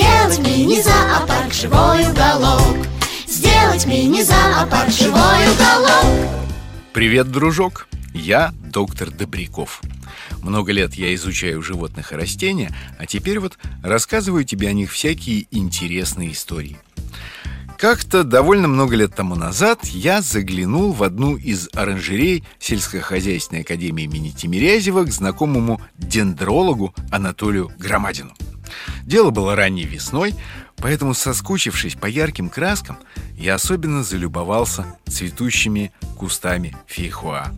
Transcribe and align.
Сделать 0.00 0.38
мини-зоопарк 0.38 1.52
живой 1.52 2.08
уголок 2.08 2.86
Сделать 3.26 3.84
мини-зоопарк 3.84 4.88
живой 4.90 5.46
уголок 5.52 6.26
Привет, 6.94 7.30
дружок! 7.30 7.86
Я 8.14 8.54
доктор 8.62 9.10
Добряков. 9.10 9.82
Много 10.42 10.72
лет 10.72 10.94
я 10.94 11.14
изучаю 11.14 11.60
животных 11.62 12.12
и 12.12 12.16
растения, 12.16 12.74
а 12.98 13.04
теперь 13.04 13.40
вот 13.40 13.58
рассказываю 13.82 14.44
тебе 14.44 14.68
о 14.68 14.72
них 14.72 14.90
всякие 14.90 15.46
интересные 15.50 16.32
истории. 16.32 16.78
Как-то 17.76 18.24
довольно 18.24 18.68
много 18.68 18.96
лет 18.96 19.14
тому 19.14 19.34
назад 19.34 19.84
я 19.84 20.22
заглянул 20.22 20.92
в 20.92 21.02
одну 21.02 21.36
из 21.36 21.68
оранжерей 21.74 22.42
сельскохозяйственной 22.58 23.62
академии 23.62 24.04
имени 24.04 24.30
Тимирязева 24.30 25.04
к 25.04 25.12
знакомому 25.12 25.78
дендрологу 25.98 26.94
Анатолию 27.10 27.70
Громадину. 27.78 28.32
Дело 29.04 29.30
было 29.30 29.54
ранней 29.56 29.84
весной, 29.84 30.34
поэтому, 30.76 31.14
соскучившись 31.14 31.94
по 31.94 32.06
ярким 32.06 32.48
краскам, 32.48 32.98
я 33.34 33.54
особенно 33.54 34.02
залюбовался 34.02 34.96
цветущими 35.08 35.92
кустами 36.16 36.76
фейхоа. 36.86 37.52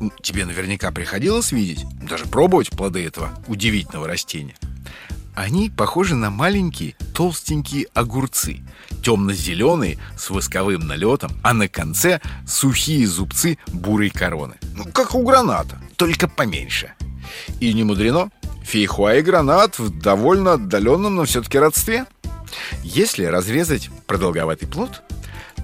М, 0.00 0.12
Тебе 0.22 0.44
наверняка 0.44 0.90
приходилось 0.90 1.52
видеть, 1.52 1.84
даже 2.02 2.26
пробовать 2.26 2.70
плоды 2.70 3.04
этого 3.04 3.30
удивительного 3.46 4.06
растения. 4.06 4.56
Они 5.34 5.68
похожи 5.68 6.14
на 6.14 6.30
маленькие 6.30 6.96
толстенькие 7.14 7.88
огурцы, 7.92 8.62
темно-зеленые 9.02 9.98
с 10.16 10.30
восковым 10.30 10.86
налетом, 10.86 11.30
а 11.42 11.52
на 11.52 11.68
конце 11.68 12.20
сухие 12.46 13.06
зубцы 13.06 13.58
бурой 13.68 14.08
короны. 14.08 14.54
Ну, 14.74 14.84
как 14.86 15.14
у 15.14 15.22
граната, 15.22 15.78
только 15.96 16.26
поменьше. 16.26 16.94
И 17.60 17.72
не 17.74 17.84
мудрено, 17.84 18.30
фейхуа 18.66 19.16
и 19.16 19.22
гранат 19.22 19.78
в 19.78 19.96
довольно 19.96 20.54
отдаленном, 20.54 21.14
но 21.14 21.24
все-таки 21.24 21.58
родстве. 21.58 22.06
Если 22.82 23.24
разрезать 23.24 23.90
продолговатый 24.06 24.68
плод, 24.68 25.02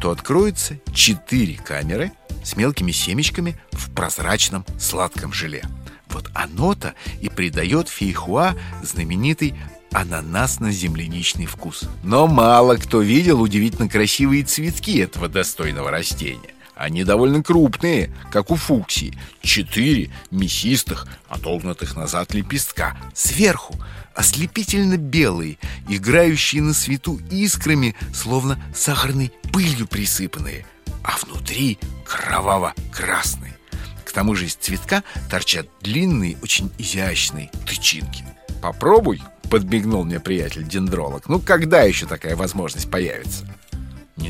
то 0.00 0.10
откроются 0.10 0.78
четыре 0.92 1.56
камеры 1.56 2.12
с 2.44 2.56
мелкими 2.56 2.92
семечками 2.92 3.58
в 3.72 3.90
прозрачном 3.92 4.64
сладком 4.78 5.32
желе. 5.32 5.64
Вот 6.08 6.30
оно-то 6.34 6.94
и 7.20 7.28
придает 7.28 7.88
фейхуа 7.88 8.54
знаменитый 8.82 9.54
ананасно-земляничный 9.92 11.46
вкус. 11.46 11.84
Но 12.02 12.26
мало 12.26 12.76
кто 12.76 13.00
видел 13.00 13.40
удивительно 13.40 13.88
красивые 13.88 14.44
цветки 14.44 14.98
этого 14.98 15.28
достойного 15.28 15.90
растения. 15.90 16.54
Они 16.80 17.04
довольно 17.04 17.42
крупные, 17.42 18.10
как 18.32 18.50
у 18.50 18.56
фуксии. 18.56 19.12
Четыре 19.42 20.10
мясистых, 20.30 21.06
отогнутых 21.28 21.94
назад 21.94 22.32
лепестка. 22.32 22.96
Сверху 23.12 23.74
ослепительно 24.14 24.96
белые, 24.96 25.58
играющие 25.90 26.62
на 26.62 26.72
свету 26.72 27.20
искрами, 27.30 27.94
словно 28.14 28.58
сахарной 28.74 29.30
пылью 29.52 29.86
присыпанные. 29.86 30.64
А 31.04 31.18
внутри 31.18 31.78
кроваво-красные. 32.06 33.58
К 34.06 34.12
тому 34.12 34.34
же 34.34 34.46
из 34.46 34.54
цветка 34.54 35.04
торчат 35.30 35.66
длинные, 35.82 36.38
очень 36.42 36.72
изящные 36.78 37.50
тычинки. 37.66 38.24
Попробуй, 38.62 39.20
подмигнул 39.50 40.04
мне 40.04 40.18
приятель 40.18 40.66
дендролог. 40.66 41.28
Ну, 41.28 41.40
когда 41.40 41.82
еще 41.82 42.06
такая 42.06 42.36
возможность 42.36 42.90
появится? 42.90 43.46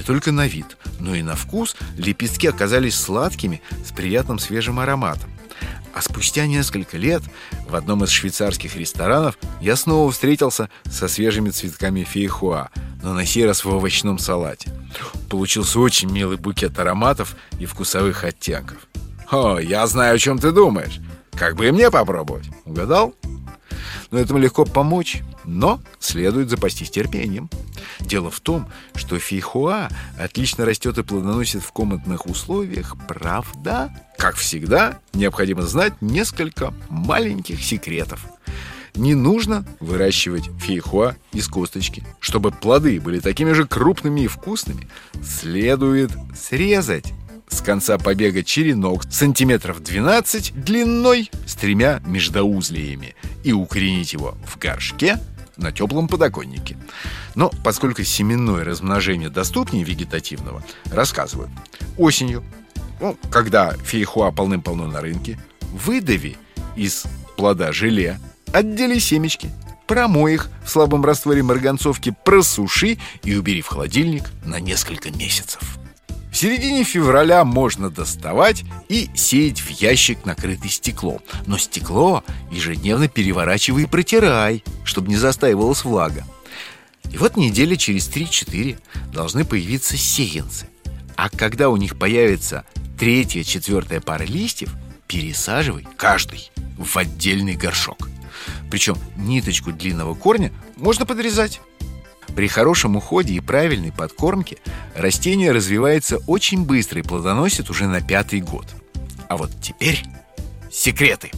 Не 0.00 0.06
только 0.06 0.33
на 0.33 0.47
вид, 0.47 0.78
но 0.99 1.15
и 1.15 1.21
на 1.21 1.37
вкус 1.37 1.77
лепестки 1.99 2.47
оказались 2.47 2.99
сладкими 2.99 3.61
с 3.87 3.93
приятным 3.93 4.38
свежим 4.38 4.81
ароматом. 4.81 5.31
А 5.93 6.00
спустя 6.00 6.47
несколько 6.47 6.97
лет 6.97 7.22
в 7.69 7.77
одном 7.77 8.03
из 8.05 8.09
швейцарских 8.09 8.77
ресторанов 8.77 9.37
я 9.60 9.77
снова 9.77 10.10
встретился 10.10 10.71
со 10.87 11.06
свежими 11.06 11.50
цветками 11.50 12.03
фейхуа, 12.03 12.71
но 13.03 13.12
на 13.12 13.27
сей 13.27 13.44
раз 13.44 13.62
в 13.62 13.69
овощном 13.69 14.19
салате. 14.19 14.72
Получился 15.28 15.78
очень 15.78 16.10
милый 16.10 16.39
букет 16.39 16.78
ароматов 16.78 17.37
и 17.59 17.66
вкусовых 17.66 18.25
оттенков. 18.25 18.78
О, 19.31 19.59
я 19.59 19.87
знаю, 19.87 20.15
о 20.15 20.19
чем 20.19 20.39
ты 20.39 20.50
думаешь. 20.50 20.99
Как 21.33 21.56
бы 21.56 21.69
и 21.69 21.72
мне 21.72 21.91
попробовать. 21.91 22.49
Угадал? 22.65 23.15
Но 24.10 24.19
этому 24.19 24.38
легко 24.38 24.65
помочь, 24.65 25.22
но 25.44 25.81
следует 25.98 26.50
запастись 26.50 26.91
терпением. 26.91 27.48
Дело 28.00 28.31
в 28.31 28.41
том, 28.41 28.69
что 28.94 29.19
фейхоа 29.19 29.88
отлично 30.19 30.65
растет 30.65 30.98
и 30.98 31.03
плодоносит 31.03 31.62
в 31.62 31.72
комнатных 31.72 32.26
условиях, 32.26 32.97
правда? 33.06 33.91
Как 34.19 34.34
всегда, 34.34 34.98
необходимо 35.12 35.62
знать 35.62 35.94
несколько 36.00 36.75
маленьких 36.88 37.62
секретов. 37.62 38.26
Не 38.97 39.15
нужно 39.15 39.65
выращивать 39.78 40.50
фейхоа 40.59 41.16
из 41.32 41.47
косточки. 41.47 42.04
Чтобы 42.19 42.50
плоды 42.50 43.00
были 43.00 43.21
такими 43.21 43.53
же 43.53 43.66
крупными 43.66 44.22
и 44.22 44.27
вкусными, 44.27 44.88
следует 45.22 46.10
срезать 46.37 47.12
с 47.50 47.61
конца 47.61 47.99
побега 47.99 48.43
черенок 48.43 49.05
сантиметров 49.11 49.83
12 49.83 50.55
длиной 50.65 51.31
с 51.47 51.55
тремя 51.55 52.00
междоузлиями 52.06 53.15
и 53.44 53.53
укоренить 53.53 54.12
его 54.12 54.37
в 54.47 54.59
горшке 54.59 55.19
на 55.56 55.72
теплом 55.72 56.09
подоконнике. 56.09 56.78
Но 57.34 57.50
поскольку 57.62 58.03
семенное 58.03 58.65
размножение 58.65 59.28
доступнее 59.28 59.84
вегетативного, 59.84 60.62
рассказываю. 60.91 61.50
Осенью, 61.99 62.43
ну, 63.00 63.16
когда 63.31 63.72
фейхуа 63.72 64.31
полным-полно 64.31 64.87
на 64.87 65.00
рынке, 65.00 65.39
выдави 65.72 66.37
из 66.77 67.05
плода 67.37 67.72
желе, 67.72 68.19
отдели 68.53 68.99
семечки, 68.99 69.50
промой 69.87 70.34
их 70.34 70.50
в 70.65 70.71
слабом 70.71 71.05
растворе 71.05 71.43
марганцовки, 71.43 72.15
просуши 72.25 72.99
и 73.22 73.34
убери 73.34 73.60
в 73.60 73.66
холодильник 73.66 74.25
на 74.44 74.60
несколько 74.60 75.10
месяцев. 75.10 75.60
В 76.31 76.37
середине 76.37 76.85
февраля 76.85 77.45
можно 77.45 77.91
доставать 77.91 78.65
и 78.89 79.11
сеять 79.15 79.61
в 79.61 79.69
ящик, 79.71 80.25
накрытый 80.25 80.71
стеклом. 80.71 81.21
Но 81.47 81.59
стекло 81.59 82.23
ежедневно 82.51 83.09
переворачивай 83.09 83.83
и 83.83 83.87
протирай, 83.87 84.63
чтобы 84.85 85.09
не 85.09 85.17
застаивалась 85.17 85.85
влага. 85.85 86.25
И 87.11 87.19
вот 87.19 87.37
недели 87.37 87.75
через 87.75 88.09
3-4 88.09 88.79
должны 89.13 89.45
появиться 89.45 89.97
сеянцы. 89.97 90.69
А 91.17 91.29
когда 91.29 91.69
у 91.69 91.77
них 91.77 91.99
появится 91.99 92.65
третья, 92.99 93.43
четвертая 93.43 94.01
пара 94.01 94.23
листьев, 94.23 94.73
пересаживай 95.09 95.87
каждый 95.97 96.53
в 96.79 96.97
отдельный 96.97 97.57
горшок. 97.57 98.09
Причем 98.71 98.97
ниточку 99.17 99.73
длинного 99.73 100.15
корня 100.15 100.53
можно 100.77 101.05
подрезать. 101.05 101.61
При 102.35 102.49
хорошем 102.49 102.97
уходе 102.97 103.35
и 103.35 103.41
правильной 103.41 103.93
подкормке 103.93 104.59
растение 104.95 105.53
развивается 105.53 106.19
очень 106.27 106.65
быстро 106.65 107.01
и 107.01 107.05
плодоносит 107.05 107.71
уже 107.71 107.87
на 107.87 108.01
пятый 108.01 108.41
год. 108.41 108.67
А 109.29 109.37
вот 109.37 109.51
теперь 109.61 110.03
секреты. 110.71 111.31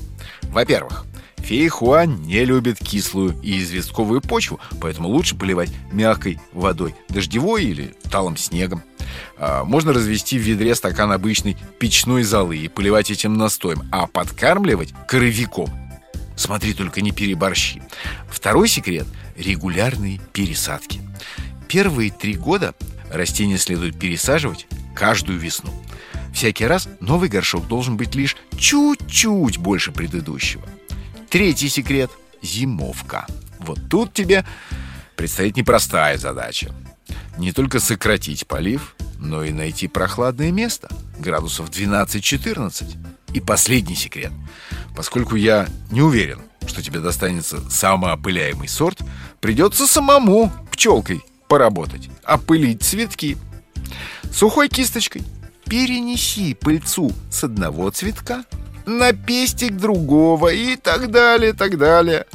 Во-первых, 0.44 1.06
фейхуа 1.38 2.06
не 2.06 2.44
любит 2.44 2.78
кислую 2.78 3.36
и 3.42 3.62
известковую 3.62 4.20
почву, 4.20 4.60
поэтому 4.81 5.08
лучше 5.08 5.36
поливать 5.36 5.70
мягкой 5.91 6.40
водой, 6.52 6.94
дождевой 7.08 7.64
или 7.64 7.94
талым 8.11 8.37
снегом. 8.37 8.82
А, 9.38 9.64
можно 9.64 9.93
развести 9.93 10.38
в 10.38 10.43
ведре 10.43 10.75
стакан 10.75 11.12
обычной 11.12 11.56
печной 11.78 12.22
золы 12.22 12.56
и 12.56 12.69
поливать 12.69 13.11
этим 13.11 13.37
настоем, 13.37 13.82
а 13.90 14.06
подкармливать 14.06 14.94
коровиком. 15.08 15.70
Смотри, 16.37 16.75
только 16.75 17.00
не 17.00 17.12
переборщи. 17.12 17.82
Второй 18.29 18.69
секрет– 18.69 19.06
регулярные 19.37 20.20
пересадки. 20.32 21.00
Первые 21.69 22.11
три 22.11 22.34
года 22.34 22.75
растения 23.11 23.58
следует 23.58 23.99
пересаживать 23.99 24.67
каждую 24.94 25.38
весну. 25.38 25.73
Всякий 26.32 26.67
раз 26.67 26.88
новый 27.00 27.29
горшок 27.29 27.69
должен 27.69 27.96
быть 27.96 28.14
лишь 28.14 28.37
чуть-чуть 28.56 29.58
больше 29.58 29.93
предыдущего. 29.93 30.67
Третий 31.29 31.69
секрет– 31.69 32.11
зимовка. 32.43 33.26
Вот 33.58 33.78
тут 33.88 34.12
тебе 34.12 34.44
предстоит 35.17 35.56
непростая 35.56 36.19
задача. 36.19 36.75
Не 37.38 37.52
только 37.52 37.81
сократить 37.81 38.46
полив, 38.46 38.96
но 39.19 39.44
и 39.44 39.52
найти 39.52 39.88
прохладное 39.88 40.50
место, 40.50 40.88
градусов 41.19 41.70
12-14. 41.70 42.96
И 43.32 43.40
последний 43.40 43.94
секрет. 43.94 44.32
Поскольку 44.96 45.36
я 45.36 45.68
не 45.90 46.02
уверен, 46.02 46.40
что 46.66 46.82
тебе 46.82 47.00
достанется 47.00 47.60
самоопыляемый 47.70 48.68
сорт, 48.68 48.98
придется 49.40 49.86
самому 49.86 50.52
пчелкой 50.70 51.22
поработать, 51.48 52.08
опылить 52.24 52.82
цветки. 52.82 53.36
Сухой 54.32 54.68
кисточкой 54.68 55.22
перенеси 55.66 56.54
пыльцу 56.54 57.12
с 57.30 57.44
одного 57.44 57.90
цветка 57.90 58.44
на 58.86 59.12
пестик 59.12 59.76
другого 59.76 60.52
и 60.52 60.76
так 60.76 61.10
далее, 61.10 61.52
так 61.52 61.78
далее. 61.78 62.26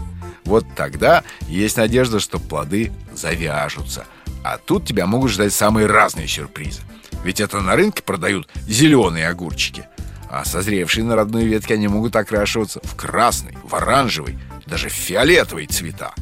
Вот 0.46 0.66
тогда 0.76 1.24
есть 1.48 1.78
надежда, 1.78 2.20
что 2.20 2.40
плоды 2.40 2.92
завяжутся. 3.14 4.06
А 4.44 4.58
тут 4.58 4.86
тебя 4.86 5.06
могут 5.06 5.32
ждать 5.32 5.54
самые 5.54 5.88
разные 5.88 6.28
сюрпризы. 6.28 6.82
Ведь 7.24 7.42
это 7.42 7.60
на 7.60 7.76
рынке 7.76 8.02
продают 8.02 8.48
зеленые 8.66 9.28
огурчики. 9.28 9.86
А 10.30 10.44
созревшие 10.46 11.04
на 11.04 11.16
родной 11.16 11.46
ветке 11.46 11.76
они 11.76 11.88
могут 11.88 12.16
окрашиваться 12.16 12.82
в 12.84 12.96
красный, 12.96 13.58
в 13.64 13.74
оранжевый, 13.76 14.38
даже 14.66 14.90
в 14.90 14.94
фиолетовый 14.94 15.68
цвета. 15.68 16.14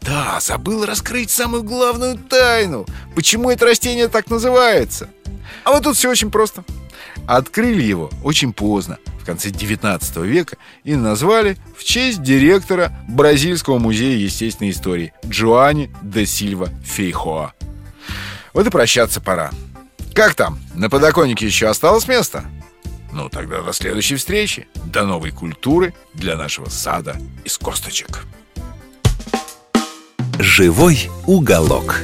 Да, 0.00 0.38
забыл 0.40 0.84
раскрыть 0.84 1.30
самую 1.30 1.62
главную 1.62 2.18
тайну. 2.18 2.86
Почему 3.14 3.50
это 3.50 3.66
растение 3.66 4.08
так 4.08 4.28
называется? 4.28 5.08
А 5.64 5.72
вот 5.72 5.84
тут 5.84 5.96
все 5.96 6.10
очень 6.10 6.30
просто. 6.30 6.64
Открыли 7.26 7.82
его 7.82 8.10
очень 8.22 8.52
поздно, 8.52 8.98
в 9.20 9.24
конце 9.24 9.50
19 9.50 10.16
века, 10.18 10.56
и 10.84 10.94
назвали 10.94 11.56
в 11.76 11.84
честь 11.84 12.22
директора 12.22 12.92
Бразильского 13.08 13.78
музея 13.78 14.16
естественной 14.16 14.70
истории 14.70 15.14
Джоани 15.26 15.90
де 16.02 16.26
Сильва 16.26 16.68
Фейхоа. 16.84 17.54
Вот 18.52 18.66
и 18.66 18.70
прощаться 18.70 19.20
пора. 19.20 19.50
Как 20.14 20.34
там? 20.34 20.58
На 20.74 20.90
подоконнике 20.90 21.46
еще 21.46 21.68
осталось 21.68 22.06
место? 22.06 22.44
Ну, 23.14 23.28
тогда 23.28 23.62
до 23.62 23.72
следующей 23.72 24.16
встречи. 24.16 24.66
До 24.86 25.06
новой 25.06 25.30
культуры 25.30 25.94
для 26.14 26.36
нашего 26.36 26.68
сада 26.68 27.16
из 27.44 27.56
косточек. 27.58 28.24
«Живой 30.40 31.08
уголок». 31.24 32.00